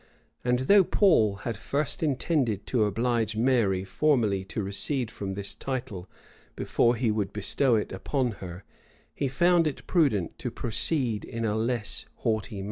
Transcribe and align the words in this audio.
And 0.43 0.61
though 0.61 0.83
Paul 0.83 1.35
had 1.45 1.55
at 1.57 1.61
first 1.61 2.01
intended 2.01 2.65
to 2.65 2.85
oblige 2.85 3.35
Mary 3.35 3.83
formally 3.83 4.43
to 4.45 4.63
recede 4.63 5.11
from 5.11 5.33
this 5.35 5.53
title 5.53 6.09
before 6.55 6.95
he 6.95 7.11
would 7.11 7.31
bestow 7.31 7.75
it 7.75 7.91
upon 7.91 8.31
her, 8.41 8.63
he 9.13 9.27
found 9.27 9.67
it 9.67 9.85
prudent 9.85 10.39
to 10.39 10.49
proceed 10.49 11.23
in 11.23 11.45
a 11.45 11.55
less 11.55 12.07
haughty 12.15 12.55
manner. 12.55 12.59